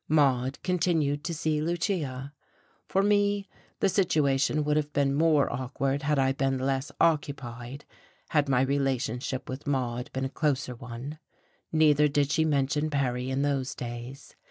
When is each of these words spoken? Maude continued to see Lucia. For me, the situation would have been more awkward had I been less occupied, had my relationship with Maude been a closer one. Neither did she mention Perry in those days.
Maude 0.09 0.57
continued 0.63 1.23
to 1.23 1.31
see 1.31 1.61
Lucia. 1.61 2.33
For 2.87 3.03
me, 3.03 3.47
the 3.81 3.87
situation 3.87 4.63
would 4.63 4.75
have 4.75 4.91
been 4.93 5.13
more 5.13 5.47
awkward 5.53 6.01
had 6.01 6.17
I 6.17 6.31
been 6.31 6.57
less 6.57 6.91
occupied, 6.99 7.85
had 8.29 8.49
my 8.49 8.61
relationship 8.61 9.47
with 9.47 9.67
Maude 9.67 10.11
been 10.11 10.25
a 10.25 10.29
closer 10.29 10.73
one. 10.73 11.19
Neither 11.71 12.07
did 12.07 12.31
she 12.31 12.45
mention 12.45 12.89
Perry 12.89 13.29
in 13.29 13.43
those 13.43 13.75
days. 13.75 14.35